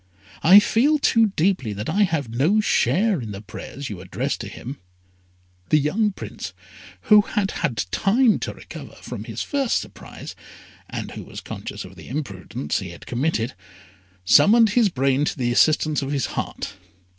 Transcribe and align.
I 0.41 0.57
feel 0.59 0.97
too 0.97 1.27
deeply 1.35 1.73
that 1.73 1.87
I 1.87 2.01
have 2.01 2.27
no 2.27 2.59
share 2.59 3.21
in 3.21 3.33
the 3.33 3.39
prayers 3.41 3.87
you 3.87 4.01
address 4.01 4.35
to 4.37 4.47
him." 4.47 4.79
The 5.69 5.77
young 5.77 6.11
Prince, 6.11 6.53
who 7.01 7.21
had 7.21 7.51
had 7.61 7.85
time 7.91 8.39
to 8.39 8.53
recover 8.55 8.95
from 9.03 9.25
his 9.25 9.43
first 9.43 9.77
surprise, 9.79 10.35
and 10.89 11.11
who 11.11 11.23
was 11.23 11.39
conscious 11.39 11.85
of 11.85 11.95
the 11.95 12.07
imprudence 12.07 12.79
he 12.79 12.89
had 12.89 13.05
committed, 13.05 13.53
summoned 14.25 14.71
his 14.71 14.89
brain 14.89 15.23
to 15.25 15.37
the 15.37 15.51
assistance 15.51 16.01
of 16.01 16.11
his 16.13 16.25
heart. 16.33 16.73